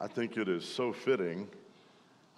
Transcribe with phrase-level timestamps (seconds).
[0.00, 1.48] I think it is so fitting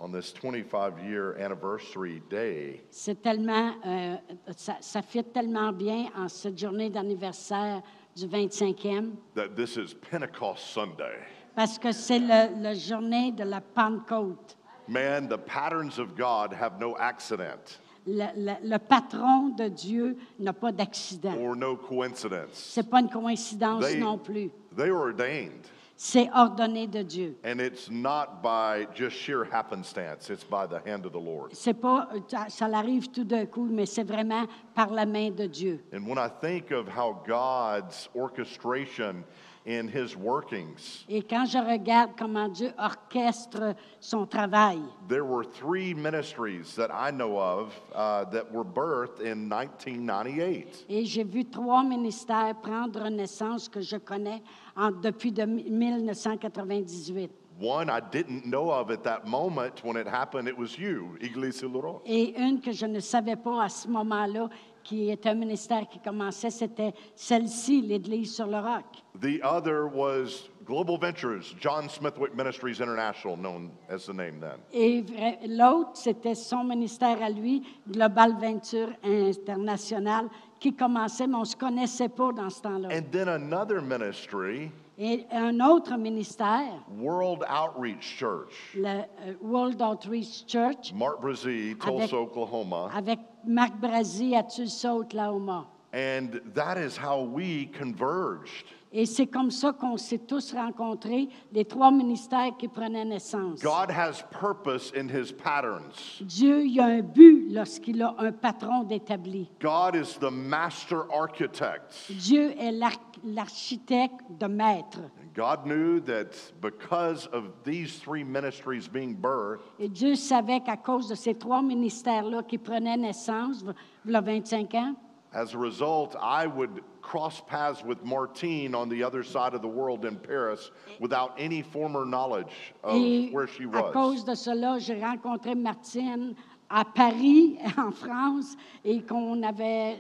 [0.00, 4.16] on this 25 year anniversary day C'est tellement, euh,
[4.56, 7.82] ça, ça fit tellement bien en cette journée d'anniversaire
[8.16, 11.18] du 25e, that this is Pentecost Sunday.
[11.54, 14.56] parce que c'est le- la journée de la Pentecôte.
[14.88, 20.54] Man, the patterns of God have no accident Le, le- le patron de Dieu n'a
[20.54, 21.34] pas d'accident.
[21.38, 22.54] or no coincidence.
[22.54, 24.50] C'est pas une coïncidence They, non plus.
[24.74, 25.68] they are ordained.
[26.02, 27.36] C'est ordonné de Dieu.
[27.44, 31.50] And it's not by just sheer happenstance, it's by the hand of the Lord.
[31.52, 35.46] C'est pas, ça, ça l'arrive tout d'un coup, mais c'est vraiment par la main de
[35.46, 35.84] Dieu.
[35.92, 39.24] And when I think of how God's orchestration
[39.66, 45.92] in his workings, Et quand je regarde comment Dieu orchestre son travail, there were three
[45.92, 50.86] ministries that I know of uh, that were birthed in 1998.
[50.88, 54.42] et j'ai vu trois ministères prendre naissance que je connais
[54.80, 57.30] en- depuis de 1998.
[57.62, 61.68] One I didn't know of at that moment when it happened, it was you, Iglesia
[61.68, 62.00] Loro.
[62.06, 64.48] Et une que je ne savais pas à ce moment-là,
[64.82, 68.84] qui est un ministère qui commençait, c'était celle-ci, l'Église sur le roc.
[69.20, 74.56] The other was Global Ventures, John Smithwick Ministries International, known as the name then.
[74.72, 75.04] Et
[75.46, 80.30] l'autre, c'était son ministère à lui, Global Venture International,
[80.60, 82.88] qui commençait, mais on ne se connaissait pas dans ce temps-là.
[82.92, 90.44] And then another ministry, Et un autre ministère, World Outreach Church, le euh, World Outreach
[90.46, 92.90] Church, Mark Brazee, Tulsa, Oklahoma.
[92.94, 95.66] avec Marc Brasi à Tulsa, Oklahoma.
[95.94, 98.66] And that is how we converged.
[98.92, 103.62] Et c'est comme ça qu'on s'est tous rencontrés, les trois ministères qui prenaient naissance.
[103.62, 106.20] God has purpose in his patterns.
[106.20, 109.48] Dieu, il y a un but lorsqu'il a un patron d'établi.
[109.60, 112.10] God is the master architect.
[112.10, 114.98] Dieu est l'arch- l'architecte de maître.
[114.98, 120.76] And God knew that because of these three ministries being birthed, Et Dieu savait qu'à
[120.76, 123.64] cause de ces trois ministères-là qui prenaient naissance,
[124.04, 124.94] il y a 25 ans,
[125.32, 129.68] as a result, I would cross paths with Martine on the other side of the
[129.68, 133.82] world in Paris without any former knowledge of et where she was.
[133.82, 136.34] à cause de cela, j'ai rencontré Martine
[136.68, 139.98] à Paris, en France, et qu'on avait,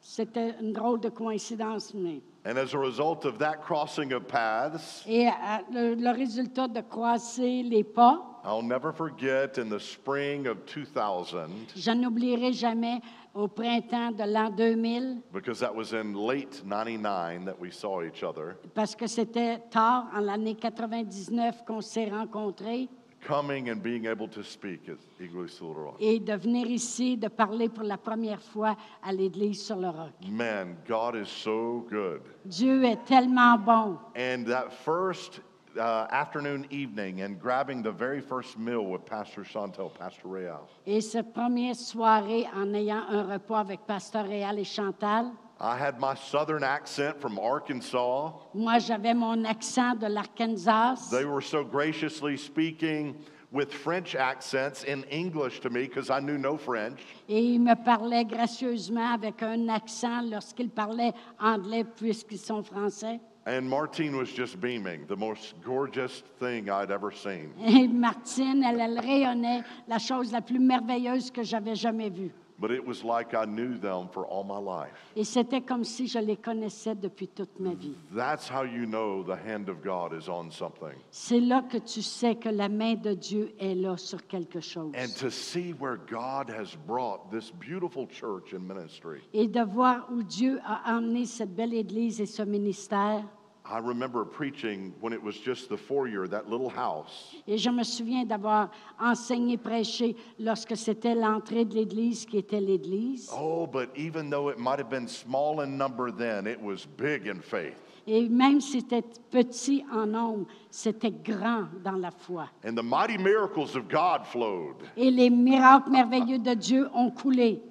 [0.00, 2.20] c'était une drôle de coïncidence, mais.
[2.46, 5.30] And as a result of that crossing of paths, Et euh,
[5.72, 11.48] le, le résultat de croiser les pas, I'll never forget in the spring of 2000,
[11.74, 13.00] je n'oublierai jamais
[13.34, 18.22] au printemps de l'an 2000, because that was in late 99 that we saw each
[18.22, 22.88] other, parce que c'était tard, en l'année 99, qu'on s'est rencontrés,
[23.26, 25.96] coming and being able to speak at Iglesia Little Rock.
[25.98, 30.12] et de venir ici, de parler pour la première fois à l'Église sur le roc.
[30.28, 32.20] Man, God is so good.
[32.44, 33.98] Dieu est tellement bon.
[34.16, 35.40] And that first
[35.78, 41.00] uh, afternoon evening and grabbing the very first meal with Pastor Chantel, Pastor Real, Et
[41.00, 46.14] cette première soirée, en ayant un repas avec Pasteur Réal et Chantal, I had my
[46.14, 48.32] southern accent from Arkansas.
[48.54, 51.10] moi, j'avais mon accent de l'Arkansas.
[51.10, 53.14] They were so graciously speaking
[53.52, 56.98] with French accents in English to me because I knew no French.
[57.28, 63.20] Et il me parlait gracieusement avec un accent lorsqu'il parlait anglais puisqu'ils sont français.
[63.46, 67.52] And Martine was just beaming, the most gorgeous thing I'd ever seen.
[67.60, 72.32] Et Martine, elle, elle rayonnait la chose la plus merveilleuse que j'avais jamais vue.
[72.56, 74.94] But it was like I knew them for all my life.
[75.16, 77.96] Et c'était comme si je les connaissais depuis toute ma vie.
[78.14, 80.94] That's how you know the hand of God is on something.
[81.10, 84.92] C'est là que tu sais que la main de Dieu est là sur quelque chose.
[84.96, 89.20] And to see where God has brought this beautiful church and ministry.
[89.32, 93.24] Et de voir où Dieu a emmené cette belle Église et ce ministère.
[93.66, 97.34] I remember preaching when it was just the foyer, that little house.
[97.46, 98.70] Et je me souviens d'avoir
[99.00, 103.30] enseigné, prêché lorsque c'était l'entrée de l'Église qui était l'Église.
[103.32, 107.26] Oh, but even though it might have been small in number then, it was big
[107.26, 107.74] in faith.
[108.06, 112.50] Et même si c'était petit en nombre, c'était grand dans la foi.
[112.66, 114.76] And the mighty miracles of God flowed.
[114.94, 117.62] Et les miracles merveilleux de Dieu ont coulé.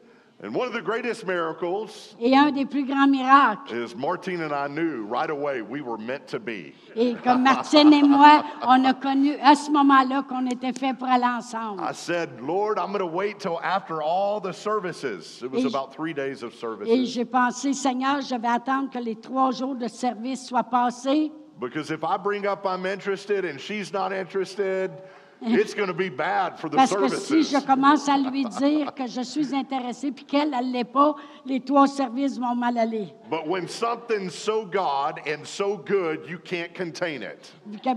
[0.44, 4.52] And one of the greatest miracles Et un des plus grands miracles, is Martine and
[4.54, 6.74] I knew right away we were meant to be.
[6.98, 11.08] et comme Martine et moi, on a connu à ce moment-là qu'on était fait pour
[11.08, 11.82] aller ensemble.
[11.82, 15.42] I said, Lord, I'm going to wait till after all the services.
[15.42, 17.14] It was Et about three days of Et services.
[17.14, 21.32] j'ai pensé, Seigneur, je vais attendre que les trois jours de service soient passés.
[21.62, 24.92] Because if I bring up I'm interested and she's not interested,
[25.42, 28.94] it's going to be bad for the Parce que si je commence à lui dire
[28.94, 31.16] que je suis intéressée puis qu'elle, elle l'est pas,
[31.46, 33.14] les trois services vont mal aller.
[33.30, 37.54] But when something's so God and so good, you can't contain it.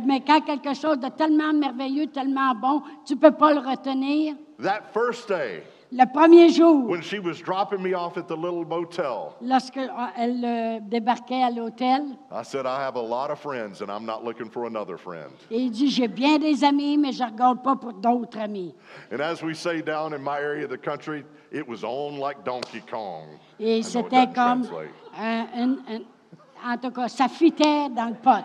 [0.06, 4.34] Mais quand quelque chose de tellement merveilleux, tellement bon, tu peux pas le retenir.
[4.58, 5.62] That first day,
[5.92, 9.86] Le premier jour, when she was dropping me off at the little motel, lorsque euh,
[10.16, 12.02] elle euh, débarquait à l'hôtel,
[12.32, 15.30] I said, I have a lot of friends and I'm not looking for another friend.
[15.48, 18.74] et il dit J'ai bien des amis, mais je regarde pas pour d'autres amis.
[19.12, 22.44] And as we say down in my area of the country, it was on like
[22.44, 23.38] Donkey Kong.
[23.60, 24.62] I know Et it c'était doesn't comme.
[24.66, 24.90] translate.
[25.16, 28.44] un- un- un- en tout cas, ça fitait dans le pot.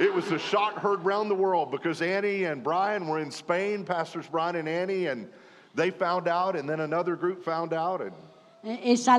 [0.00, 3.84] It was a shock heard round the world because Annie and Brian were in Spain,
[3.84, 5.28] Pastors Brian and Annie, and
[5.74, 8.00] they found out, and then another group found out.
[8.00, 8.12] And
[8.82, 9.18] Et ça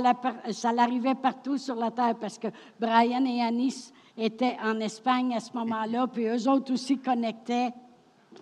[0.73, 2.47] l'arrivait partout sur la terre parce que
[2.79, 7.71] Brian et Anis étaient en Espagne à ce moment-là, puis eux autres aussi connectaient.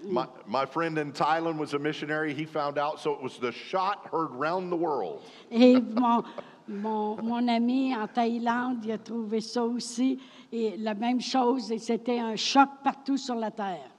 [0.05, 2.33] my, my friend in Thailand was a missionary.
[2.33, 5.21] He found out, so it was the shot heard round the world.
[5.51, 6.23] Et mon,
[6.67, 10.19] mon, mon ami en Thaïlande, il a trouvé ça aussi.
[10.51, 13.89] Et la même chose, et c'était un choc partout sur la terre.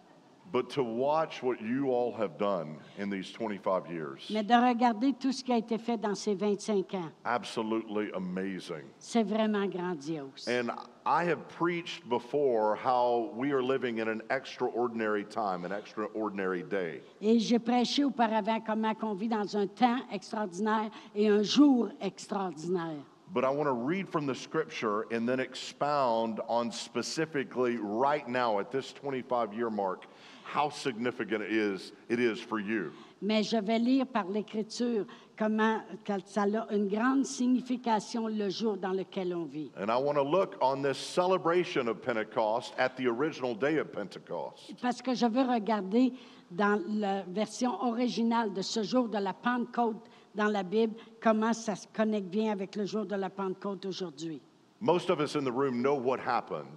[0.55, 5.13] But to watch what you all have done in these 25 years, Mais de regarder
[5.13, 8.85] tout ce qui a été fait dans ces 25 ans, absolutely amazing.
[9.01, 10.47] c'est vraiment grandiose.
[10.47, 10.71] And
[11.05, 17.03] I have preached before how we are living in an extraordinary time, an extraordinary day.
[17.21, 23.03] Et j'ai prêché auparavant comment on vit dans un temps extraordinaire et un jour extraordinaire.
[23.33, 28.61] But I want to read from the scripture and then expound on specifically right now
[28.61, 30.07] at this 25 year mark
[30.45, 32.93] how significant it is, it is for you.
[33.23, 35.07] Mais je vais lire par l'Écriture
[35.37, 35.81] comment
[36.27, 39.71] ça a une grande signification le jour dans lequel on vit.
[39.79, 43.91] And I want to look on this celebration of Pentecost at the original day of
[43.93, 44.75] Pentecost.
[44.83, 46.13] Parce que je veux regarder
[46.51, 51.75] dans la version originale de ce jour de la Pentecôte dans la Bible, comment ça
[51.77, 54.41] se connecte bien avec le jour de la Pentecôte aujourd'hui.
[54.81, 56.69] Most of us in the room know what happened.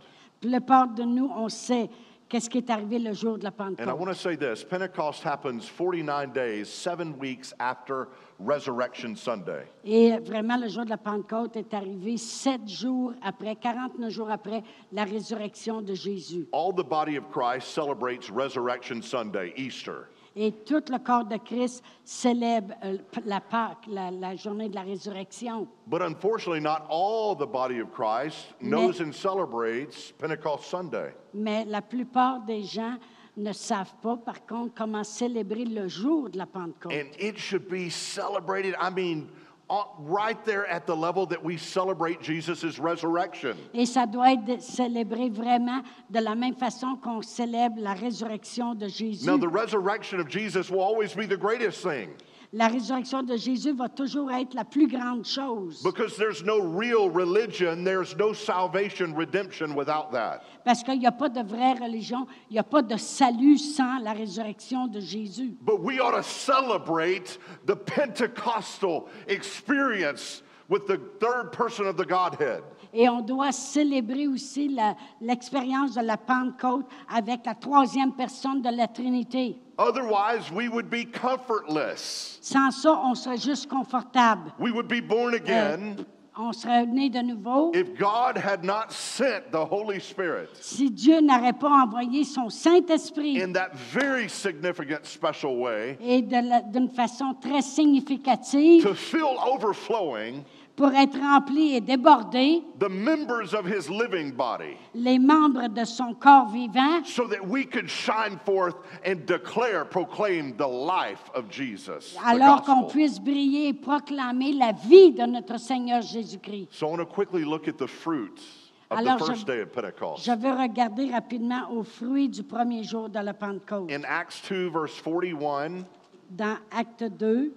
[0.44, 1.90] La plupart de nous, on sait
[2.30, 4.00] qu'est-ce qui est arrivé le jour de la And I Pentecôte.
[4.00, 8.10] want to say this Pentecost happens 49 days, seven weeks after
[8.40, 9.64] Resurrection Sunday.
[9.84, 14.64] Et vraiment, le jour de la Pentecôte est arrivé sept jours après, 49 jours après
[14.92, 16.48] la résurrection de Jésus.
[16.54, 20.08] All the body of Christ celebrates Resurrection Sunday, Easter.
[20.40, 24.84] Et tout le corps de Christ célèbre euh, la Pâque, la, la journée de la
[24.84, 25.68] résurrection.
[25.88, 31.16] But unfortunately, not all the body of Christ knows and celebrates Pentecost Sunday.
[31.34, 32.98] Mais la plupart des gens
[33.36, 36.92] ne savent pas, par contre, comment célébrer le jour de la Pentecôte.
[36.92, 39.30] And it should be celebrated, I mean,
[39.70, 43.58] Uh, right there at the level that we celebrate Jesus' resurrection.
[43.74, 48.88] Et ça doit être célébré vraiment de la même façon qu'on célèbre la résurrection de
[48.88, 49.26] Jésus.
[49.26, 52.12] Now, the resurrection of Jesus will always be the greatest thing
[52.54, 55.84] La résurrection de Jésus va toujours être la plus grande chose.
[55.84, 60.42] because there's no real religion, there's no salvation, redemption without that.
[60.64, 64.00] Parce qu'il n'y a pas de vraie religion, il n'y a pas de salut sans
[64.00, 65.58] la résurrection de Jésus.
[65.62, 72.64] But we ought to celebrate the Pentecostal experience with the third person of the Godhead.
[72.94, 74.76] Et on doit célébrer aussi
[75.20, 79.58] l'expérience de la Pentecôte avec la troisième personne de la Trinité.
[79.78, 82.40] Otherwise, we would be comfortless.
[82.42, 84.52] Sans ça, on serait juste confortable.
[84.60, 86.06] We would be born Euh, again
[86.40, 87.72] on serait né de nouveau.
[87.74, 93.42] if God had not sent the Holy Spirit Si Dieu n'aurait pas envoyé son Saint-Esprit
[93.42, 100.44] in that very significant, special way et d'une façon très significative to fill overflowing
[100.78, 106.14] pour être rempli et débordé the members of His living body les membres de son
[106.14, 112.16] corps vivant so that we could shine forth and declare, proclaim the life of Jesus.
[112.24, 116.68] alors qu'on puisse briller et proclamer la vie de notre Seigneur Jésus-Christ.
[116.72, 119.62] So I want to quickly look at the fruits of Alors, the je- first day
[119.62, 120.24] of Pentecost.
[120.26, 123.92] Je veux regarder rapidement aux fruits du premier jour de la Pentecôte.
[123.92, 125.84] In Acts 2, verse 41,
[126.30, 127.52] Dans Acte 2,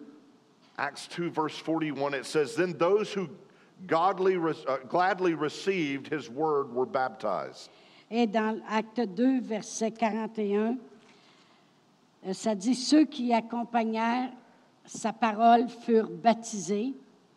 [0.80, 3.28] Acts 2, verse 41, it says, Then those who
[3.86, 7.68] godly, uh, gladly received his word were baptized.
[8.10, 10.78] et dans Acte 2, verset 41,
[12.26, 14.30] euh, ça dit Ceux qui accompagnèrent
[14.86, 16.94] sa parole furent baptisés.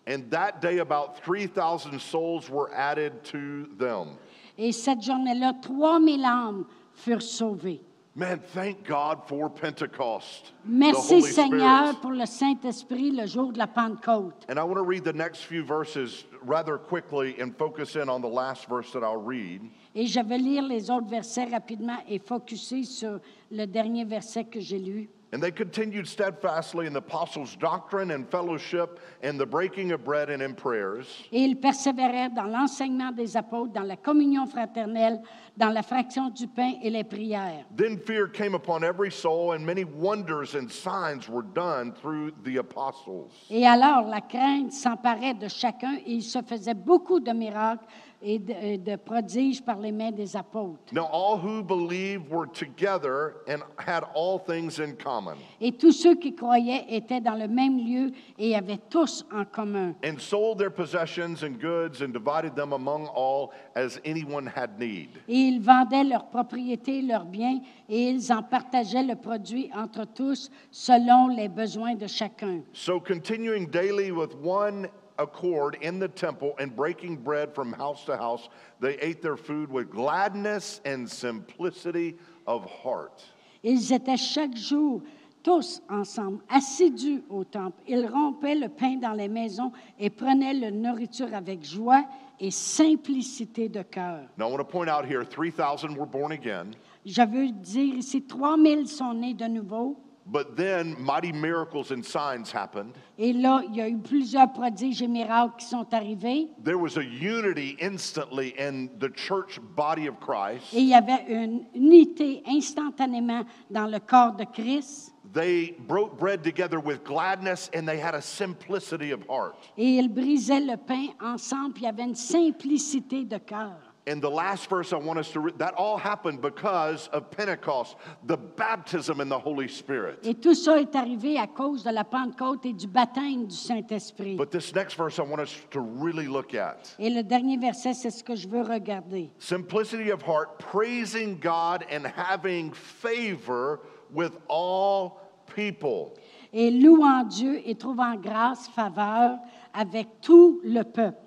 [0.07, 4.17] And that day, about 3,000 souls were added to them.
[4.57, 7.81] Et cette journée-là, 3000 âmes furent sauvées.
[8.15, 10.51] Man, thank God for Pentecost.
[10.63, 12.01] the Merci Holy Seigneur Spirit.
[12.01, 14.45] pour le Saint-Esprit le jour de la Pentecôte.
[14.49, 18.21] And I want to read the next few verses rather quickly and focus in on
[18.21, 19.61] the last verse that I'll read.
[19.95, 23.19] Et je vais lire les autres versets rapidement et focuser sur
[23.51, 25.09] le dernier verset que j'ai lu.
[25.33, 30.29] And they continued steadfastly in the apostles' doctrine and fellowship and the breaking of bread
[30.29, 31.07] and in prayers.
[31.31, 35.23] Et ils persévérèrent dans l'enseignement des apôtres, dans la communion fraternelle,
[35.57, 37.65] dans la fraction du pain et les prières.
[37.75, 42.57] Then fear came upon every soul, and many wonders and signs were done through the
[42.59, 43.31] apostles.
[43.49, 47.85] Et alors la crainte s'emparait de chacun et il se faisait beaucoup de miracles
[48.23, 50.93] et de, et de prodiges par les mains des apôtres.
[50.93, 56.15] Now, all who believed were together and had all things in common, Et tous ceux
[56.15, 59.93] qui croyaient étaient dans le même lieu et avaient tous en commun.
[60.03, 65.09] and sold their possessions and goods and divided them among all as anyone had need.
[65.27, 70.49] Et ils vendaient leurs propriétés, leurs biens, et ils en partageaient le produit entre tous
[70.71, 72.61] selon les besoins de chacun.
[72.73, 74.87] So, continuing daily with one
[75.23, 78.49] accord in the temple and breaking bread from house to house,
[78.79, 82.15] they ate their food with gladness and simplicity
[82.45, 83.23] of heart.
[83.63, 85.01] Ils étaient chaque jour
[85.41, 87.81] tous ensemble, assidus au temple.
[87.87, 92.05] Ils rompaient le pain dans les maisons et prenaient la nourriture avec joie
[92.39, 94.21] et simplicité de cœur.
[94.37, 96.71] Now, I want to point out here 3,000 were born again,
[97.05, 99.97] Je veux dire ici, 3000 sont nés de nouveau.
[100.25, 102.95] But then mighty miracles and signs happened.
[103.17, 106.49] Et là, il y a eu plusieurs prodiges et miracles qui sont arrivés.
[106.63, 110.73] There was a unity instantly in the church body of Christ.
[110.73, 115.13] Et il y avait une unité instantanément dans le corps de Christ.
[115.33, 119.55] They broke bread together with gladness and they had a simplicity of heart.
[119.77, 123.82] Et ils brisaient le pain ensemble, il y avait une simplicité de cœur.
[124.05, 127.95] And the last verse I want us to read, that all happened because of Pentecost,
[128.25, 130.19] the baptism in the Holy Spirit.
[130.23, 134.35] Et tout ça est arrivé à cause de la Pentecôte et du baptême du Saint-Esprit.
[134.35, 136.95] But this next verse I want us to really look at.
[136.99, 139.31] Et le dernier verset, c'est ce que je veux regarder.
[139.39, 143.79] Simplicity of heart, praising God and having favor
[144.11, 146.13] with all people.
[146.51, 149.39] Et louant Dieu et trouvant grâce, faveur
[149.73, 151.22] avec tout le peuple.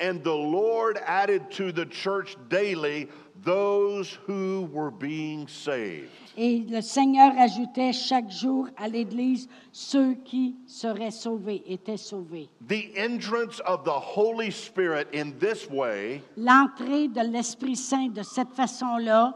[0.00, 3.08] And the Lord added to the church daily
[3.42, 6.10] those who were being saved.
[6.36, 12.48] Et le Seigneur ajoutait chaque jour à l'Église ceux qui seraient sauvés, étaient sauvés.
[12.68, 18.52] The entrance of the Holy Spirit in this way L'entrée de l'Esprit Saint de cette
[18.54, 19.34] façon-là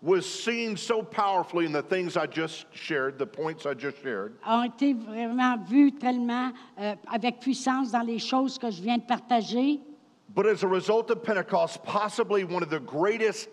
[0.00, 4.34] was seen so powerfully in the things I just shared, the points I just shared,
[4.46, 9.02] a été vraiment vue tellement euh, avec puissance dans les choses que je viens de
[9.02, 9.80] partager.
[10.38, 13.48] But as a result of Pentecost, possibly one of the greatest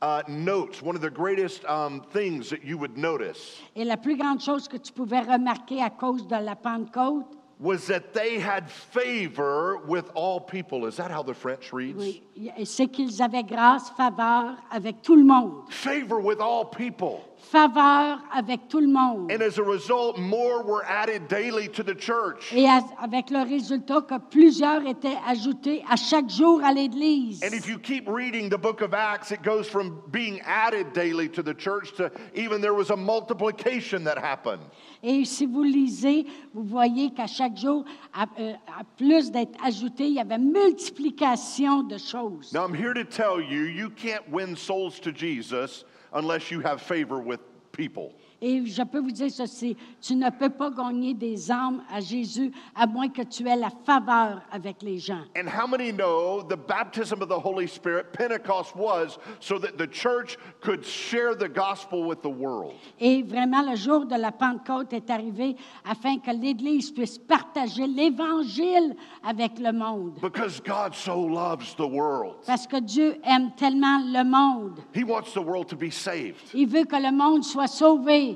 [0.00, 4.16] uh, notes, one of the greatest um, things that you would notice Et la plus
[4.16, 7.26] grande chose que tu pouvais remarquer à cause de la Pentecôte,
[7.58, 10.86] was that they had favor with all people.
[10.86, 11.98] Is that how the French reads?
[11.98, 12.22] oui,
[12.64, 15.68] c'est qu'ils avaient grâce, faveur avec tout le monde.
[15.68, 17.20] Favor with all people.
[17.42, 19.30] Faveur avec tout le monde.
[19.32, 22.52] And as a result, more were added daily to the church.
[22.54, 27.42] Et à- avec le résultat que plusieurs étaient ajoutés à chaque jour à l'Église.
[27.42, 31.28] And if you keep reading the book of Acts, it goes from being added daily
[31.30, 34.60] to the church to even there was a multiplication that happened.
[35.02, 40.06] Et si vous lisez, vous voyez qu'à chaque jour, à, euh, à plus d'être ajouté,
[40.08, 42.52] il y avait multiplication de choses.
[42.52, 46.82] Now, I'm here to tell you, you can't win souls to Jesus unless you have
[46.82, 47.40] favor with
[47.72, 48.14] people.
[48.42, 52.50] Et je peux vous dire ceci, tu ne peux pas gagner des âmes à Jésus
[52.74, 55.24] à moins que tu aies la faveur avec les gens.
[55.36, 59.86] And how many know the baptism of the Holy Spirit, Pentecost was so that the
[59.86, 62.72] church could share the gospel with the world?
[62.98, 68.96] Et vraiment, le jour de la Pentecôte est arrivé afin que l'Église puisse partager l'Évangile
[69.22, 70.18] avec le monde.
[70.22, 72.36] Because God so loves the world.
[72.46, 74.78] Parce que Dieu aime tellement le monde.
[74.94, 76.36] He wants the world to be saved.
[76.54, 78.29] Il veut que le monde soit sauvé.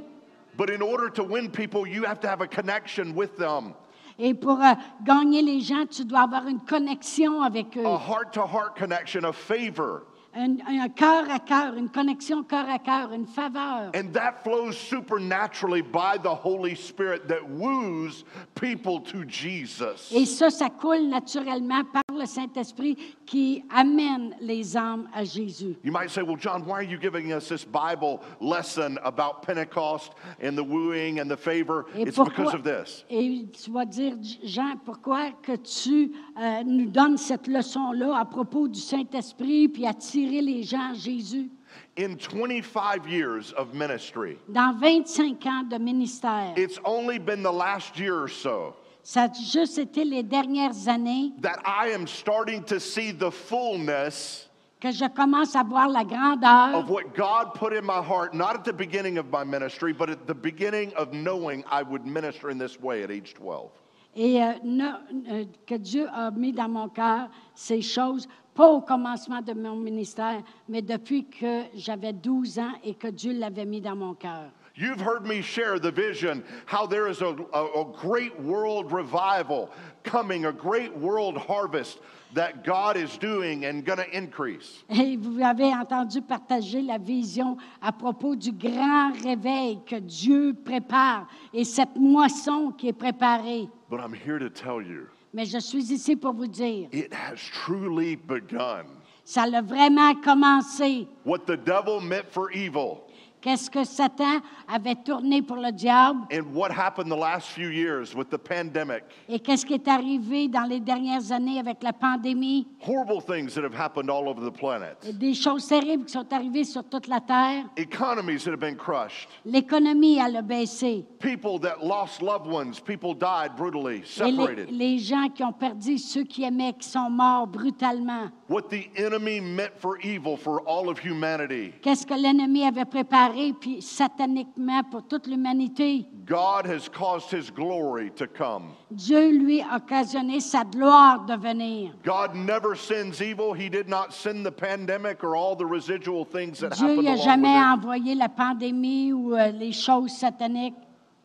[0.57, 3.75] But in order to win people, you have to have a connection with them.
[4.19, 7.85] Et pour euh, gagner les gens, tu dois avoir une connexion avec eux.
[7.85, 10.03] A heart to heart connection of favor.
[10.37, 13.91] Un, un cœur à cœur, une connexion cœur à cœur, une faveur.
[13.95, 20.13] And that flows supernaturally by the Holy Spirit that woos people to Jesus.
[20.13, 25.77] Et ça, ça coule naturellement par le Saint-Esprit qui amène les âmes à Jésus.
[25.85, 30.13] You might say, well, John, why are you giving us this Bible lesson about Pentecost
[30.43, 31.87] and the wooing and the favor?
[31.97, 33.05] Et It's because of this.
[33.11, 38.69] et tu vas dire, Jean, pourquoi que tu euh, nous donnes cette leçon-là à propos
[38.69, 41.51] du Saint-Esprit puis attirer les gens à Jésus?
[41.99, 47.99] In 25 years of ministry, Dans 25 ans de ministère, it's only been the last
[47.99, 52.81] year or so ça a juste été les dernières années that I am starting to
[52.81, 57.83] see the fullness que je commence à voir la grandeur of what God put in
[57.85, 61.63] my heart, not at the beginning of my ministry, but at the beginning of knowing
[61.71, 63.71] I would minister in this way at age 12.
[64.17, 64.85] et euh, ne-
[65.33, 69.75] euh, que Dieu a mis dans mon cœur ces choses, pas au commencement de mon
[69.77, 74.51] ministère, mais depuis que j'avais 12 ans et que Dieu l'avait mis dans mon cœur.
[74.77, 79.71] You've heard me share the vision how there is a, a, a great world revival
[80.03, 82.01] coming, a great world harvest
[82.35, 84.83] that God is doing and going to increase.
[84.91, 91.29] Et vous avez entendu partager la vision à propos du grand réveil que Dieu prépare
[91.53, 93.69] et cette moisson qui est préparée.
[93.89, 97.37] But I'm here to tell you, Mais je suis ici pour vous dire, it has
[97.65, 98.87] truly begun.
[99.25, 101.07] ça l'a vraiment commencé.
[101.25, 103.04] What the devil meant for evil
[103.45, 106.21] Qu'est-ce que Satan avait tourné pour le diable?
[106.33, 110.49] And what happened the last few years with the pandemic, et qu'est-ce qui est arrivé
[110.49, 112.67] dans les dernières années avec la pandémie?
[112.81, 116.65] horrible things that have happened all over the planet, Des choses terribles qui sont arrivées
[116.65, 117.65] sur toute la terre.
[117.77, 121.05] economies that have been crushed, L'économie, elle a baissé.
[121.19, 124.71] people that lost loved ones, people died brutally, Et les, separated.
[124.71, 128.31] les gens qui ont perdu ceux qui aimaient, qui sont morts brutalement.
[128.55, 133.53] What the enemy meant for evil for all of humanity, Qu'est-ce que l'ennemi avait préparé,
[133.53, 136.07] puis sataniquement pour toute l'humanité?
[136.25, 138.77] God has caused his glory to come.
[138.93, 141.95] Dieu lui a occasionné sa gloire de venir.
[142.05, 143.55] God never sends evil.
[143.55, 147.15] He did not send the pandemic or all the residual things that Dieu happened n'a
[147.15, 147.85] along jamais with it.
[147.85, 150.77] envoyé la pandémie ou euh, les choses sataniques.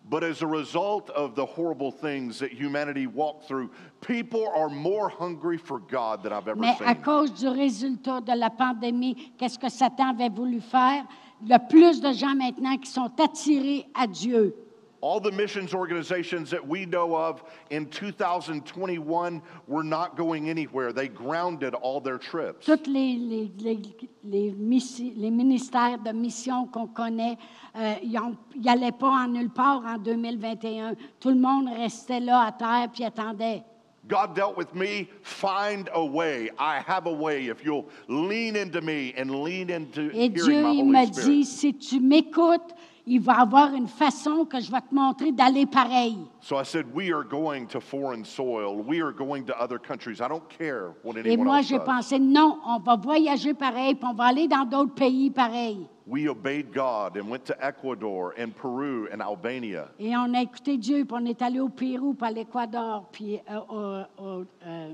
[0.09, 3.69] But as a result of the horrible things that humanity walked through,
[4.01, 7.03] people are more hungry for God than I've ever Mais à seen.
[7.03, 11.05] cause du résultat de la pandémie, qu'est-ce que Satan avait voulu faire?
[11.43, 14.55] Il y a plus de gens maintenant qui sont attirés à Dieu.
[15.01, 20.91] All the missions organizations that we know of in 2021 were not going anywhere.
[20.91, 22.65] They grounded all their trips.
[22.65, 23.79] Tous les, les, les,
[24.23, 27.37] les missi- les ministères de mission qu'on connaît,
[27.77, 28.19] euh, ils
[28.61, 30.95] n'allaient pas en nulle part en 2021.
[31.19, 33.63] Tout le monde restait là à terre puis attendait.
[34.07, 36.49] God dealt with me, find a way.
[36.57, 40.63] I have a way if you'll lean into me and lean into Et hearing Dieu,
[40.63, 41.25] my il Holy m'a Spirit.
[41.29, 42.73] dit, si tu m'écoutes,
[43.09, 46.15] il va y avoir une façon que je vais te montrer d'aller pareil.
[46.41, 48.83] So I said, We are going to foreign soil.
[48.85, 50.21] We are going to other countries.
[50.21, 51.85] I don't care what Et anyone moi, else j'ai does.
[51.85, 55.87] pensé, non, on va voyager pareil, puis on va aller dans d'autres pays pareil.
[56.05, 59.89] We obeyed God and went to Ecuador and Peru and Albania.
[59.99, 63.39] Et on a écouté Dieu, puis on est allé au Pérou, puis à l'Équateur, puis
[63.49, 64.93] euh, au, au, euh,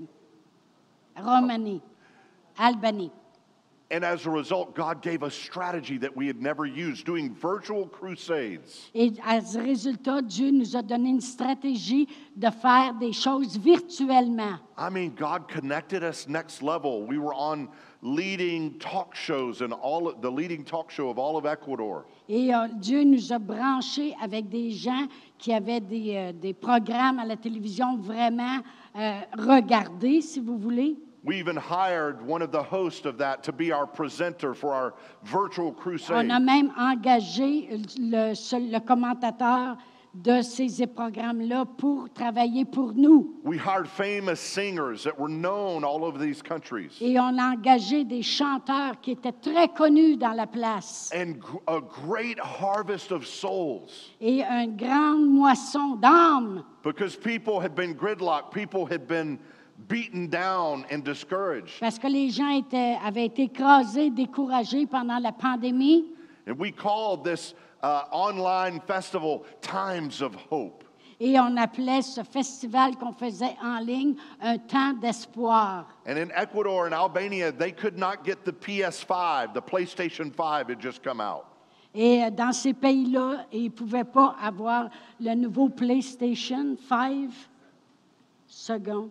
[1.17, 1.81] Roumanie,
[2.57, 3.11] Albanie.
[3.91, 7.85] And as a result, God gave us strategy that we had never used, doing virtual
[7.85, 8.89] crusades.
[8.95, 14.57] Et à résultat, Dieu nous a donné une stratégie de faire des choses virtuellement.
[14.75, 17.05] I mean, God connected us next level.
[17.05, 17.69] We were on
[18.01, 22.05] leading talk shows and all the leading talk show of all of Ecuador.
[22.27, 27.19] Et euh, Dieu nous a branchés avec des gens qui avaient des, euh, des programmes
[27.19, 28.61] à la télévision vraiment
[28.95, 30.97] euh, regardés, si vous voulez.
[31.25, 34.93] We even hired one of the hosts of that to be our presenter for our
[35.23, 36.17] virtual crusade.
[36.17, 39.75] On a même engagé euh, le, le commentateur
[40.13, 43.33] de ces programmes-là pour travailler pour nous.
[43.43, 46.95] We hired famous singers that were known all over these countries.
[47.01, 51.11] Et on a engagé des chanteurs qui étaient très connus dans la place.
[51.13, 53.89] And a great harvest of souls
[54.21, 56.63] Et une grande moisson d'âmes.
[56.83, 59.39] because people had been gridlocked, people had been
[59.87, 61.79] beaten down and discouraged.
[61.79, 66.05] Parce que les gens étaient, avaient été écrasés, découragés pendant la pandémie.
[66.47, 70.83] And we called this uh, online festival Times of Hope.
[71.19, 75.87] Et on appelait ce festival qu'on faisait en ligne un temps d'espoir.
[76.05, 80.79] And in Ecuador and Albania, they could not get the PS5, the PlayStation 5 had
[80.81, 81.45] just come out.
[81.93, 84.89] Et euh, dans ces pays-là, ils ne pouvaient pas avoir
[85.21, 87.29] le nouveau PlayStation 5
[88.45, 89.09] second.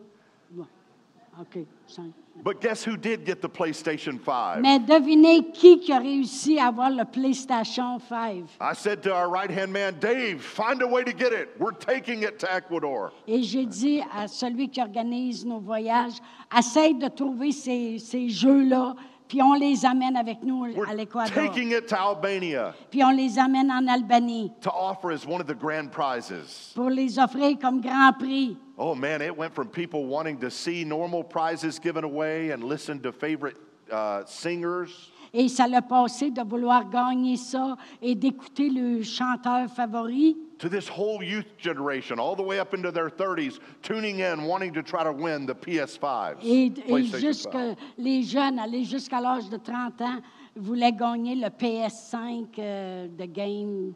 [1.41, 1.67] OK.
[1.87, 2.13] cinq.
[2.43, 4.61] But guess who did get the PlayStation 5?
[4.61, 8.45] Mais devinez qui, qui a réussi à avoir le PlayStation 5.
[8.61, 11.51] I said to our right hand man, Dave, find a way to get it.
[11.59, 13.13] We're taking it to Ecuador.
[13.29, 16.15] Et j'ai dit à celui qui organise nos voyages,
[16.57, 18.95] essaye de trouver ces, ces jeux-là,
[19.29, 21.35] puis on les amène avec nous à l'Équateur.
[21.35, 25.47] taking it to Albania Puis on les amène en Albanie to offer as one of
[25.47, 26.73] the grand prizes.
[26.75, 28.57] pour les offrir comme grand prix.
[28.77, 33.01] Oh man, it went from people wanting to see normal prizes given away and listen
[33.01, 33.57] to favorite
[33.91, 40.37] uh, singers Et ça l'a passé de vouloir gagner ça et d'écouter le chanteur favori
[40.59, 44.73] to this whole youth generation, all the way up into their 30s, tuning in, wanting
[44.73, 46.37] to try to win the PS5s.
[46.43, 47.77] et, et jusque 5.
[47.99, 50.21] les jeunes, aller jusqu'à l'âge de 30 ans,
[50.57, 53.95] voulaient gagner le PS5 euh, de game.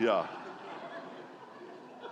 [0.00, 0.24] Yeah.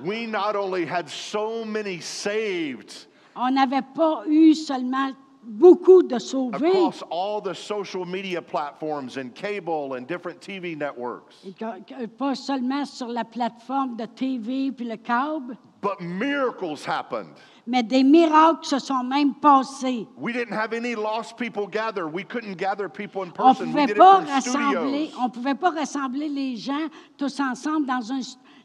[0.05, 6.69] We not only had so many saved On n'avait pas eu seulement beaucoup de sauvés,
[6.69, 12.07] across all the social media platforms and cable and different TV networks, et que- que-
[12.07, 17.31] pas seulement sur la plateforme de TV puis le câble, but miracles happened.
[17.67, 20.07] mais des miracles se sont même passés.
[20.19, 22.07] We didn't have any lost people gather.
[22.09, 23.67] We couldn't gather people in On person.
[23.69, 25.25] We pouvait did it pas from rassembler, studios.
[25.25, 28.21] on pouvait pas rassembler les gens tous ensemble dans un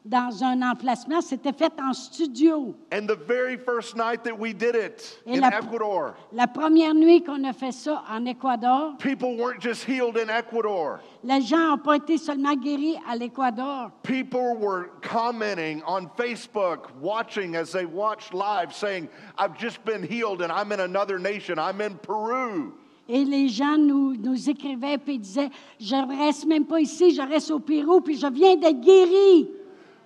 [0.05, 1.19] dans un emplacement.
[1.21, 2.75] C'était fait en studio.
[2.93, 6.93] And the very first night that we did it Et in la- Ecuador, La première
[6.93, 10.99] nuit qu'on a fait ça en Équateur, people weren't just healed in Ecuador.
[11.23, 13.89] les gens n'ont pas été seulement guéris à l'Équateur.
[14.03, 20.41] People were commenting on Facebook, watching as they watched live, saying, I've just been healed
[20.43, 21.57] and I'm in another nation.
[21.57, 22.73] I'm in Peru.
[23.07, 27.51] Et les gens nous, nous écrivaient et disaient Je reste même pas ici, je reste
[27.51, 29.47] au Pérou, puis je viens d'être guéri.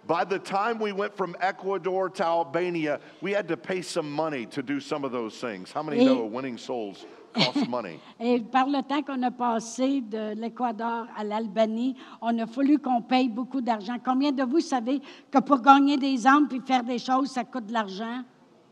[0.09, 4.47] By the time we went from Ecuador to Albania, we had to pay some money
[4.47, 5.71] to do some of those things.
[5.71, 7.99] How many Et- know winning souls costs money?
[8.19, 13.03] Et par le temps qu'on a passé de l'Équateur à l'Albanie, on a fallu qu'on
[13.03, 13.97] paye beaucoup d'argent.
[14.03, 17.67] Combien de vous savez que pour gagner des âmes puis faire des choses, ça coûte
[17.67, 18.23] de l'argent?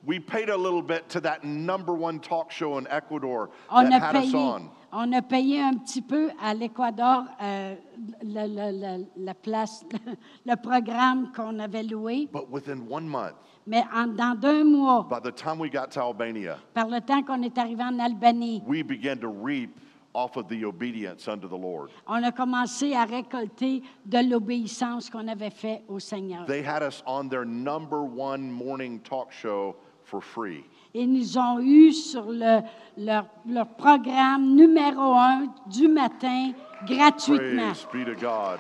[0.08, 4.02] We paid a little bit to that number one talk show in Ecuador On that
[4.02, 4.71] a, had us payé, on.
[4.91, 7.76] On a payé un petit peu à l'Équateur euh,
[8.23, 9.86] le- le- le- la place,
[10.45, 15.19] le programme qu'on avait loué, But within one month, mais en- dans deux mois, by
[15.21, 18.82] the time we got to Albania, par le temps qu'on est arrivé en Albanie, we
[18.84, 19.71] began to reap
[20.13, 21.89] off of the obedience unto the Lord.
[22.08, 26.45] on a commencé à récolter de l'obéissance qu'on avait fait au Seigneur.
[26.47, 30.63] They had us on their number one morning talk show for free.
[30.99, 32.62] Ils nous ont eu sur le-
[32.97, 36.53] leur, leur programme numéro un du matin
[36.88, 37.71] gratuitement.
[37.73, 38.57] Praise be to God.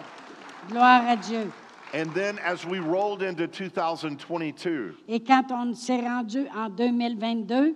[0.69, 1.49] Gloire à Dieu.
[1.95, 7.75] And then as we rolled into 2022, Et quand on s'est rendu en 2022,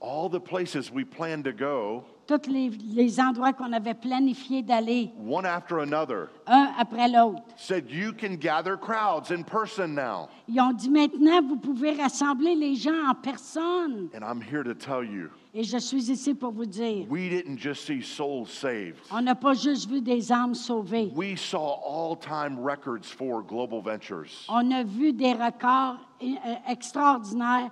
[0.00, 5.10] all the places we planned to go, tous les, les endroits qu'on avait planifié d'aller,
[5.26, 10.28] one after another, un après l'autre, said, You can gather crowds in person now.
[10.48, 14.08] ils ont dit maintenant, vous pouvez rassembler les gens en personne.
[14.14, 17.58] And I'm here to tell you, Et je suis ici pour vous dire, we didn't
[17.58, 21.12] just see souls saved, on n'a pas juste vu des âmes sauvées.
[21.14, 24.46] we saw all time records for Global Ventures.
[24.48, 26.26] On a vu des records euh,
[26.68, 27.70] extraordinaires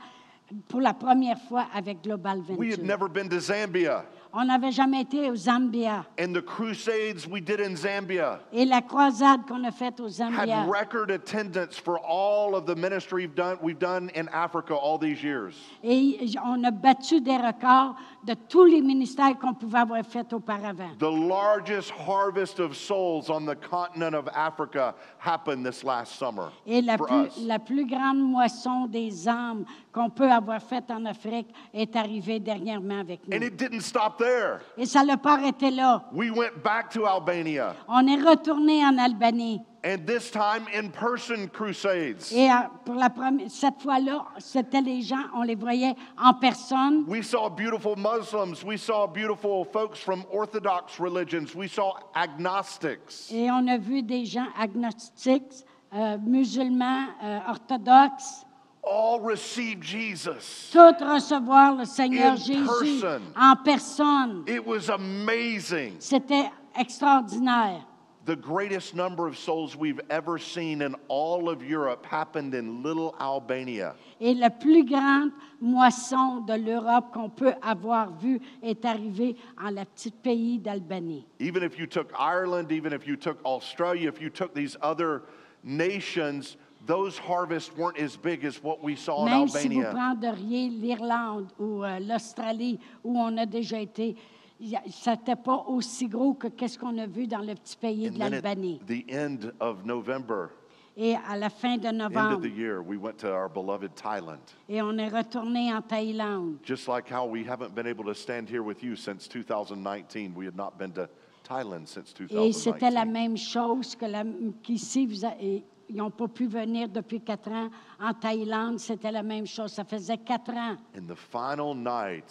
[0.69, 2.85] pour la première fois avec Global We had Venture.
[2.87, 4.05] never been to Zambia.
[4.35, 6.07] On n'avait jamais été au Zambia.
[6.19, 10.13] And the crusades we did in Zambia Et la croisade qu'on a faite au had
[10.13, 14.97] Zambia, record attendance for all of the ministry we've done, we've done in Africa all
[14.99, 15.55] these years.
[15.85, 20.97] et on a battu des records de tous les ministères qu'on pouvait avoir faits auparavant.
[20.99, 26.81] The largest harvest of souls on the continent of Africa happened this last summer Et
[26.81, 27.39] la for plus, us.
[27.47, 33.01] la plus grande moisson des âmes qu'on peut avoir faite en Afrique est arrivée dernièrement
[33.01, 33.47] avec And nous.
[33.47, 34.61] it didn't stop there.
[34.77, 36.05] Et ça n'a pas arrêté là.
[36.13, 39.61] We went back to Albania, On est retourné en Albanie.
[39.85, 42.23] and this time in person crusades.
[42.33, 42.55] Et euh,
[42.85, 47.05] pour la première, cette fois-là, c'était les gens, on les voyait en personne.
[47.09, 48.63] We saw beautiful Muslims.
[48.65, 51.55] We saw beautiful folks from Orthodox religions.
[51.57, 53.31] We saw agnostics.
[53.33, 58.47] Et on a vu des gens agnostiques, euh, musulmans, euh, orthodoxes,
[58.85, 60.71] All received Jesus.
[60.73, 63.23] tous recevoir le Seigneur In Jésus person.
[63.37, 64.45] en personne.
[64.49, 65.97] It was amazing.
[66.01, 67.85] C'était extraordinaire.
[68.25, 73.17] The greatest number of souls we've ever seen in all of Europe happened in little
[73.21, 73.95] Albania.
[74.21, 79.85] Et la plus grande moisson de l'Europe qu'on peut avoir vue est arrivée en la
[79.85, 81.27] petite pays d'Albanie.
[81.41, 85.23] Even if you took Ireland, even if you took Australia, if you took these other
[85.65, 89.93] nations, those harvests weren't as big as what we saw in Même si vous Albania.
[89.93, 94.17] prendriez l'Irlande ou euh, l'Australie, où on a déjà été,
[94.61, 97.77] y a- ça n'était pas aussi gros que qu'est-ce qu'on a vu dans le petit
[97.77, 98.81] pays And de then l'Albanie.
[98.83, 100.51] at the end of November,
[100.95, 103.95] Et à la fin de end of novembre, the year, we went to our beloved
[103.95, 104.41] Thailand.
[104.69, 106.59] et on est retourné en Thaïlande.
[106.63, 110.47] Just like how we haven't been able to stand here with you since 2019, we
[110.47, 111.09] had not been to
[111.45, 113.13] Thailand since Et c'était la 2019.
[113.13, 114.25] même chose que la-
[114.63, 117.69] qu'ici, vous a- et ils n'ont pas pu venir depuis quatre ans
[118.01, 119.73] En Thaïlande, c'était la même chose.
[119.73, 120.77] Ça faisait quatre ans.
[120.97, 122.25] In the final night,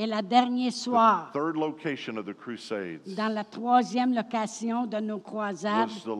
[0.00, 5.00] Et le dernier the soir, third location of the Crusades, dans la troisième location de
[5.00, 6.14] nos croisades, the the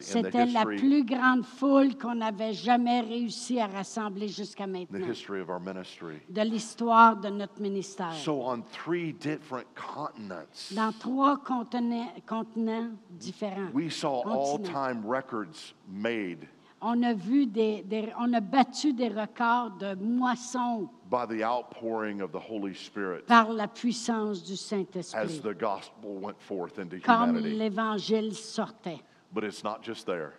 [0.00, 5.40] c'était la plus grande foule qu'on n'avait jamais réussi à rassembler jusqu'à the maintenant history
[5.40, 6.20] of our ministry.
[6.28, 8.12] de l'histoire de notre ministère.
[8.14, 13.72] So, on three different continents, Dans trois continents, continents différents.
[13.74, 14.72] we saw all continents.
[14.72, 16.46] time records made
[16.86, 22.20] On a vu des, des- on a battu des records de moissons by the outpouring
[22.20, 26.98] of the Holy Spirit par la puissance du as Saint-Esprit, the gospel went forth into
[27.00, 27.56] comme humanity.
[27.56, 29.00] l'Évangile sortait.
[29.32, 30.34] But it's not just there.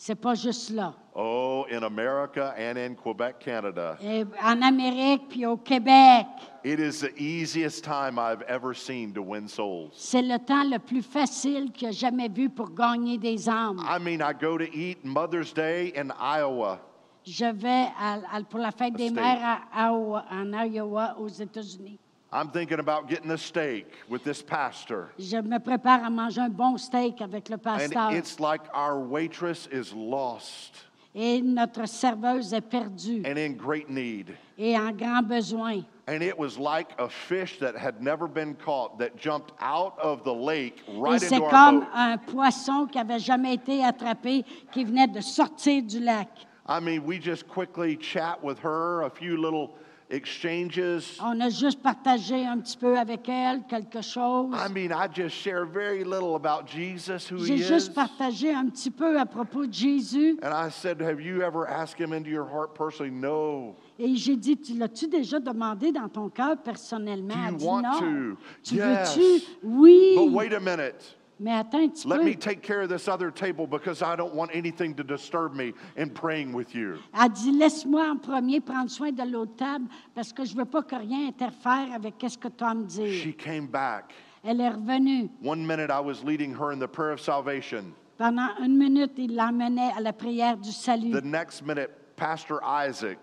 [0.00, 0.94] C'est pas juste là.
[1.16, 6.24] Oh, in America and in Quebec, Canada, Et en Amérique puis au Québec,
[6.64, 9.90] it is the easiest time I've ever seen to win souls.
[9.94, 13.80] c'est le temps le plus facile qu'il a jamais vu pour gagner des âmes.
[13.84, 16.78] I mean, I go to eat Mother's Day in Iowa.
[17.26, 21.98] Je vais à- à- pour la fête des mères à Iowa- en Iowa, aux États-Unis.
[22.30, 25.08] I'm thinking about getting a steak with this pastor.
[25.18, 28.08] Je me prépare à manger un bon steak avec le pasteur.
[28.10, 33.88] And it's like our waitress is lost Et notre serveuse est perdue and in great
[33.88, 34.36] need.
[34.58, 35.84] et en grand besoin.
[36.06, 40.22] And it was like a fish that had never been caught that jumped out of
[40.24, 41.88] the lake right c'est into our comme boat.
[41.94, 46.28] un poisson qui avait jamais été attrapé, qui venait de sortir du lac.
[46.66, 49.70] I mean, we just quickly chat with her, a few little
[50.10, 51.18] exchanges.
[51.22, 54.54] On a juste partagé un petit peu avec elle quelque chose.
[54.54, 57.68] I mean, I just share very little about Jesus, who he J'ai is.
[57.68, 60.38] juste partagé un petit peu à propos de Jésus.
[60.42, 63.10] And I said, Have you ever asked him into your heart personally?
[63.12, 63.74] No.
[63.98, 67.34] Et j'ai dit, tu l'as-tu déjà demandé dans ton cœur personnellement?
[67.34, 67.98] Do Elle you dit want non.
[68.00, 68.36] to?
[68.62, 69.16] Tu Yes.
[69.16, 69.42] veux-tu?
[69.64, 70.14] Oui.
[70.16, 71.16] But wait a minute.
[71.40, 72.24] Mais attends un petit Let peu.
[72.24, 75.72] me take care of this other table because I don't want anything to disturb me
[75.96, 76.96] in praying with you.
[77.14, 80.64] Elle dit, laisse-moi en premier prendre soin de l'autre table parce que je ne veux
[80.64, 83.12] pas que rien interfère avec ce que tu as à me dire.
[83.12, 84.12] She came back.
[84.44, 85.28] Elle est revenue.
[85.44, 87.92] One minute I was leading her in the prayer of salvation.
[88.16, 91.12] Pendant une minute, il l'emmenait à la prière du salut.
[91.12, 93.18] The next minute, Pastor Isaac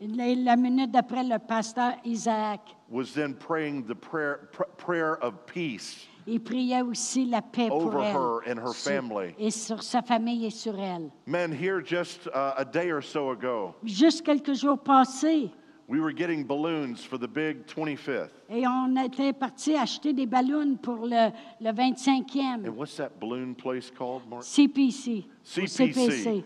[0.00, 5.46] La, la minute d'après, le pasteur Isaac, was then praying the prayer, pr- prayer of
[5.46, 6.06] peace.
[6.26, 8.16] Il priait aussi la paix pour Over elle.
[8.16, 9.34] her and her sur- family.
[9.38, 11.10] et sur sa famille et sur elle.
[11.26, 15.50] Man, here just uh, a day or so ago, Juste quelques jours passés,
[15.88, 18.30] we were getting balloons for the big 25th.
[18.50, 22.66] et on était parti acheter des ballons pour le, le 25e.
[22.66, 24.42] And what's that balloon place called, Mark?
[24.42, 25.24] CPC.
[25.28, 25.92] au CPC.
[26.10, 26.44] CPC.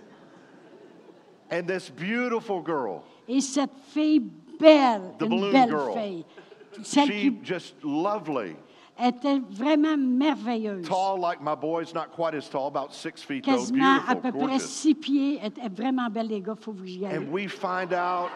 [1.50, 4.20] And this beautiful girl, Et cette fille
[4.60, 5.94] belle, The une balloon belle girl.
[5.94, 6.24] fille,
[6.82, 8.54] celle she qui just lovely,
[9.08, 13.44] était vraiment merveilleuse, tall like my boy, boys, not quite as tall, about six feet
[13.44, 14.68] though, quasiment à beautiful, peu près gorgeous.
[14.68, 17.16] six pieds, elle était vraiment belle, les gars, faut que vous y allez.
[17.18, 18.30] And we find out,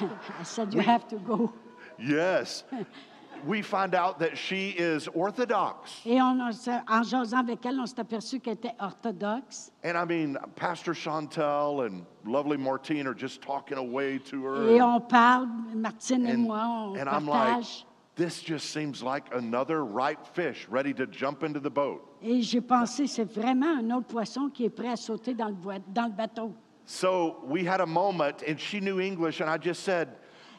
[0.00, 1.52] I said, you have to go.
[1.98, 2.64] yes,
[3.46, 6.00] we find out that she is Orthodox.
[6.04, 9.70] Et on, en jasant avec elle, on s'est aperçu qu'elle était orthodoxe.
[9.84, 14.70] And I mean, Pastor Chantel and lovely Martine are just talking away to her.
[14.70, 17.84] Et on parle, Martine et and, moi, on and I'm like, partage.
[18.16, 22.00] This just seems like another ripe fish ready to jump into the boat.
[22.22, 25.54] Et j'ai pensé, c'est vraiment un autre poisson qui est prêt à sauter dans le,
[25.88, 26.52] dans le bateau.
[26.86, 30.08] So we had a moment, and she knew English, and I just said,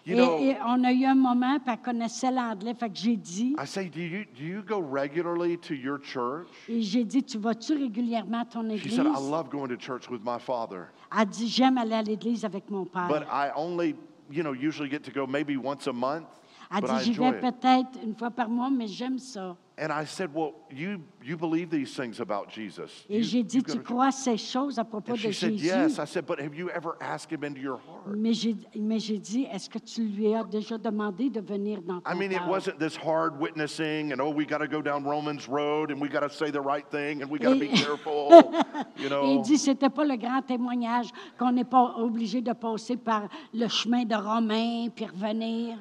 [0.05, 2.95] you et, know, et on a eu un moment, puis elle connaissait l'anglais, fait que
[2.95, 6.47] j'ai dit, I say, do you, do you go regularly to your church?
[6.69, 8.95] et j'ai dit, tu vas-tu régulièrement à ton She église?
[8.97, 12.43] said, I love going to church with my father, Elle dit, j'aime aller à l'église
[12.45, 13.07] avec mon père.
[13.07, 13.95] but I only,
[14.29, 16.27] you know, usually get to go maybe once a month,
[16.69, 19.55] Elle dit, j'y vais peut-être une fois par mois, mais j'aime ça.
[19.79, 23.05] And I said, well, you, you believe these things about Jesus.
[23.07, 25.65] Et j'ai dit, tu crois ces choses à propos de she said, Jésus?
[25.67, 25.99] yes.
[25.99, 28.17] I said, but have you ever asked him into your heart?
[28.17, 32.15] Mais j'ai, dit, est-ce que tu lui as déjà demandé de venir dans ton I
[32.15, 35.91] mean, it wasn't this hard witnessing and, oh, we got to go down Romans Road
[35.91, 38.31] and we got to say the right thing and we got to be careful,
[38.97, 39.35] you Et know.
[39.35, 43.67] il dit, c'était pas le grand témoignage qu'on n'est pas obligé de passer par le
[43.67, 45.77] chemin de Romain puis revenir.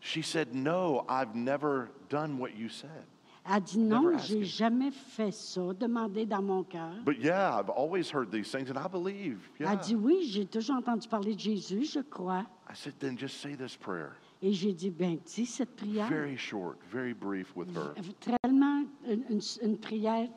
[0.00, 3.04] She said, no, I've never done what you said.
[3.46, 6.92] Elle dit, non, j'ai jamais fait ça, demandé dans mon cœur.
[7.04, 9.38] But yeah, I've always heard these things and I believe.
[9.58, 9.72] Yeah.
[9.72, 12.44] Elle dit, oui, j'ai toujours entendu parler de Jésus, je crois.
[12.68, 14.12] I said, then just say this prayer.
[14.42, 16.08] Et j'ai dit, ben dis cette prière.
[16.08, 17.94] Very short, very brief with her.
[18.20, 20.28] Tellement une, une- une prière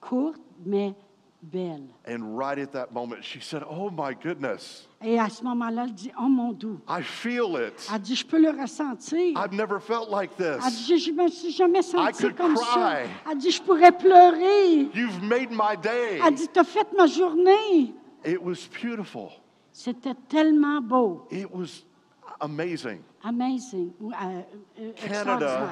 [0.00, 0.94] courte, mais
[1.44, 1.88] belle.
[2.06, 5.92] And right at that moment, she said, Oh my goodness, Et à ce moment-là, elle
[5.92, 6.80] dit, oh mon doux.
[6.88, 7.88] I feel it.
[7.92, 9.36] Elle dit, je peux le ressentir.
[9.36, 10.86] I've never felt like Elle this.
[10.86, 12.64] dit, je me suis jamais could comme ça.
[12.64, 13.10] cry.
[13.30, 14.88] Elle dit, je pourrais pleurer.
[14.94, 16.20] You've made my day.
[16.26, 17.92] Elle dit, tu as fait ma journée.
[18.24, 19.28] It was beautiful.
[19.72, 21.26] C'était tellement beau.
[21.30, 21.84] It was
[22.40, 23.00] amazing.
[23.22, 23.92] Amazing.
[24.00, 24.42] euh,
[24.80, 25.68] euh, Canada.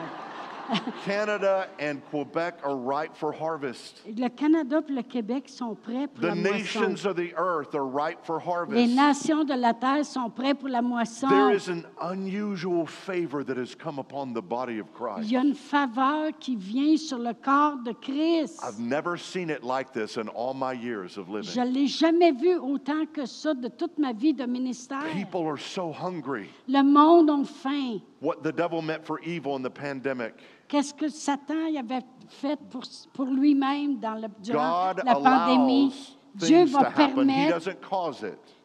[1.05, 4.01] Canada and Quebec are ripe for harvest.
[4.07, 6.53] Le Canada et le Québec sont prêts pour The la moisson.
[6.81, 8.95] nations of the earth are ripe for Les harvest.
[8.97, 11.29] nations de la terre sont prêts pour la moisson.
[11.29, 15.31] There is an unusual favor that has come upon the body of Il Christ.
[15.31, 18.61] y a une faveur qui vient sur le corps de Christ.
[18.63, 21.57] I've never seen it like this in all my years of Je living.
[21.57, 25.03] ne l'ai jamais vu autant que ça de toute ma vie de ministère.
[25.13, 26.49] People are so hungry.
[26.69, 28.01] Le monde a faim.
[28.21, 30.35] What the devil meant for evil in the pandemic,
[30.73, 32.81] Qu'est-ce que Satan y avait fait pour,
[33.13, 36.17] pour lui-même dans le, durant God la pandémie?
[36.35, 37.69] Dieu va permettre.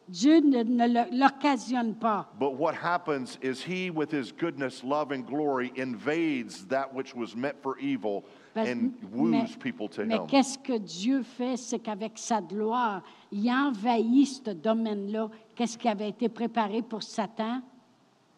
[0.08, 2.32] Dieu ne, l'occasionne pas.
[2.40, 7.36] But what happens is he, with his goodness, love, and glory, invades that which was
[7.36, 8.24] meant for evil
[8.56, 10.26] and mais woos people to mais him.
[10.28, 11.58] qu'est-ce que Dieu fait?
[11.58, 15.28] C'est qu'avec sa gloire, il envahit ce domaine-là.
[15.54, 17.60] Qu'est-ce qui avait été préparé pour Satan?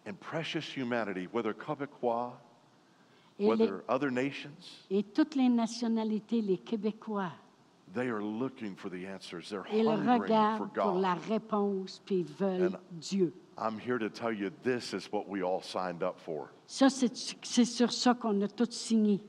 [0.09, 2.33] And precious humanity, whether Quebecois,
[3.41, 4.51] Et, les- whether other nations,
[4.91, 7.33] et toutes les nationalités, les Québécois,
[7.95, 9.49] they are looking for the answers.
[9.49, 11.25] They're ils hungering for regardent pour la God.
[11.29, 13.33] réponse, puis ils veulent And- Dieu.
[13.59, 16.49] I'm here to tell you this is what we all signed up for.
[16.67, 19.21] Ça, c'est c'est sur ça qu'on a tous signé.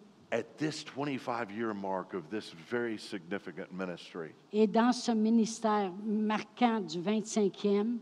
[4.54, 7.98] Et dans ce ministère marquant du 25e,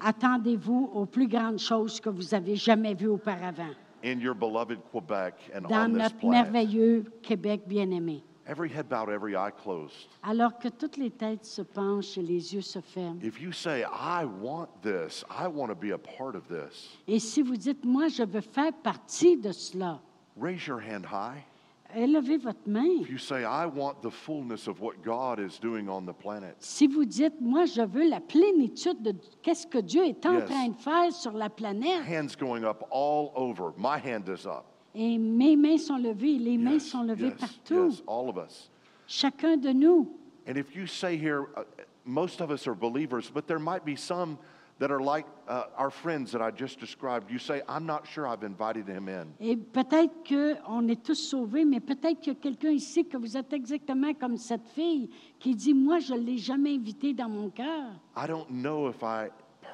[0.00, 3.74] Attendez-vous aux plus grandes choses que vous avez jamais vues auparavant.
[4.04, 8.22] In your beloved Quebec and dans on notre this merveilleux Québec bien-aimé.
[8.48, 10.06] Every head bowed, every eye closed.
[10.22, 13.18] Alors que toutes les têtes se penchent et les yeux se ferment.
[13.22, 17.18] If you say, I want this, I want to be a part of this, Et
[17.18, 20.00] si vous dites, moi, je veux faire partie de cela,
[20.40, 21.42] raise your hand high.
[21.92, 23.00] élevez votre main.
[23.00, 26.54] If you say, I want the fullness of what God is doing on the planet,
[26.60, 30.44] Si vous dites, moi, je veux la plénitude de qu'est-ce que Dieu est en Yes.
[30.48, 33.72] train de faire sur la planète, hands going up all over.
[33.76, 34.66] My hand is up.
[34.96, 38.36] Et mes mains sont levées, les mains Yes, sont levées yes, partout, yes, all of
[38.38, 38.70] us.
[39.06, 40.08] chacun de nous.
[40.48, 41.62] And if you say here, uh,
[42.04, 44.38] most of us are believers, but there might be some
[44.78, 47.30] that are like uh, our friends that I just described.
[47.30, 49.26] You say, I'm not sure I've invited him in.
[49.40, 53.36] Et peut-être qu'on est tous sauvés, mais peut-être qu'il y a quelqu'un ici que vous
[53.38, 57.48] êtes exactement comme cette fille qui dit, moi, je ne l'ai jamais invité dans mon
[57.48, 57.90] cœur.
[58.16, 59.30] I don't know if I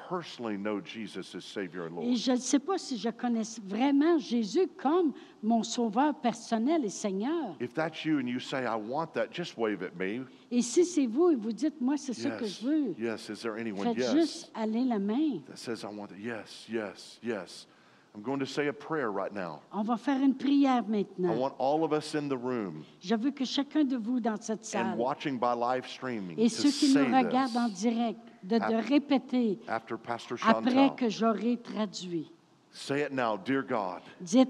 [0.09, 2.15] personally know Jesus as Savior and Et Lord.
[2.17, 7.55] je ne sais pas si je connais vraiment Jésus comme mon sauveur personnel et Seigneur.
[7.59, 10.25] If that's you and you say, I want that, just wave at me.
[10.51, 13.29] Et si c'est vous et vous dites, moi, c'est ça que je veux, Yes.
[13.29, 13.83] Is there anyone?
[13.85, 14.13] faites Yes?
[14.13, 15.41] juste aller la main.
[15.47, 16.19] That says, I want that.
[16.19, 17.67] Yes, yes, yes.
[18.15, 19.61] I'm going to say a prayer right now.
[19.71, 21.35] On va faire une prière I maintenant.
[21.35, 24.59] want all of us in the room Je veux que chacun de vous dans cette
[24.59, 27.79] and salle watching by live streaming et to ceux qui nous say regardent en this
[27.81, 30.95] direct, de, de répéter after Pastor après Chantal.
[30.95, 32.29] que j'aurai traduit.
[32.71, 34.01] Say it now, dear God.
[34.19, 34.49] Dites,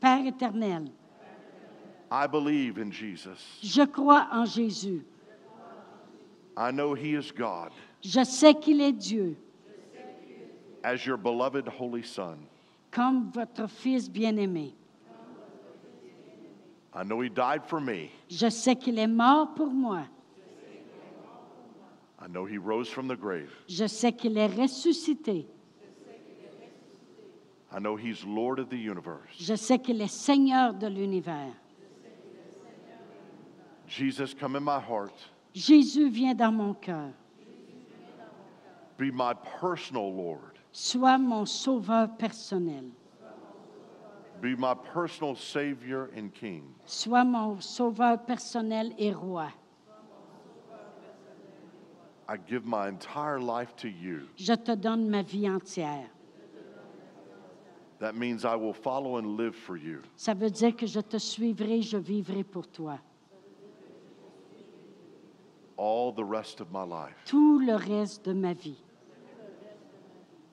[0.00, 0.90] Père éternel,
[2.10, 3.58] I believe in Jesus.
[3.62, 5.04] je crois en Jésus.
[6.56, 7.70] I know He is God
[8.02, 9.36] Je sais qu'il est Dieu,
[10.82, 12.36] as your beloved Holy Son.
[12.90, 14.74] comme votre Fils bien-aimé.
[16.94, 18.10] I know He died for me.
[18.28, 20.02] Je sais qu'il est mort pour moi.
[22.22, 23.50] I know He rose from the grave.
[23.68, 25.46] Je sais qu'il est ressuscité.
[27.72, 29.34] I know He's Lord of the universe.
[29.40, 31.52] Je sais qu'il est Seigneur de l'univers.
[33.88, 35.12] Jesus, come in my heart.
[35.54, 37.12] Jésus vient dans mon cœur.
[38.98, 40.58] Be my personal Lord.
[40.70, 42.84] Sois mon sauveur personnel.
[44.40, 46.62] Be my personal Savior and King.
[46.86, 49.48] Sois mon sauveur personnel et roi.
[52.32, 54.22] I give my entire life to you.
[54.36, 56.06] Je te donne ma vie entière.
[57.98, 60.00] That means I will follow and live for you.
[60.16, 62.98] Ça veut dire que je te suivrai, je vivrai pour toi.
[65.76, 67.14] all the rest of my life.
[67.26, 68.80] Tout le reste de ma vie.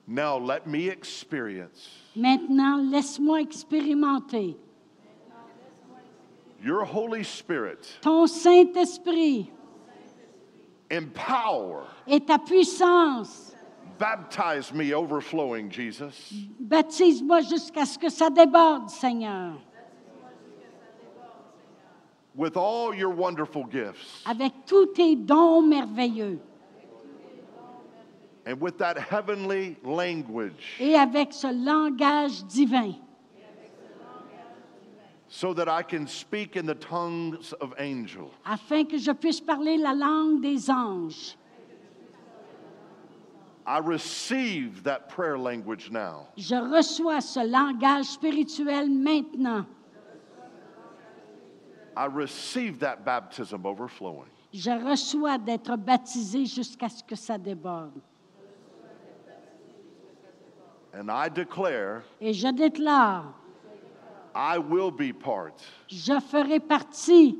[0.06, 4.56] Now let me experience Maintenant, laisse-moi expérimenter
[6.62, 9.50] your Holy Spirit ton Saint-Esprit
[10.90, 13.54] empower, et ta puissance.
[13.98, 16.32] baptize me overflowing, Jesus.
[16.58, 19.54] Baptise-moi jusqu'à ce que ça déborde, Seigneur.
[22.34, 26.38] with all your wonderful gifts avec tous tes dons merveilleux
[28.46, 32.94] and with that heavenly language et avec ce langage divin,
[35.32, 38.32] so that I can speak in the tongues of angels.
[38.44, 41.36] afin que je puisse parler la langue des anges.
[43.64, 46.26] I receive that prayer language now.
[46.36, 49.64] Je reçois ce langage spirituel maintenant.
[51.96, 54.28] I receive that baptism overflowing.
[54.52, 58.00] Je reçois d'être baptisé jusqu'à ce que ça déborde.
[60.92, 63.32] And I declare Et je déclare,
[64.40, 65.52] I will be part.
[65.88, 67.36] je ferai partie,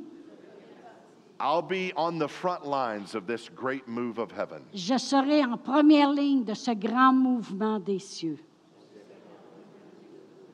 [1.39, 4.61] I'll be on the front lines of this great move of heaven.
[4.71, 8.37] je serai en première ligne de ce grand mouvement des cieux.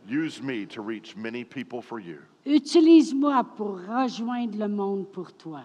[0.07, 2.19] Use me to reach many people for you.
[2.45, 5.63] Utilise-moi pour rejoindre le monde pour toi.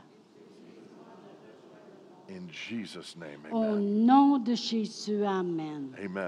[2.28, 4.05] In Jesus' name, Au amen.
[4.07, 5.95] nom de Jésus, Amen.
[5.97, 6.12] Amen.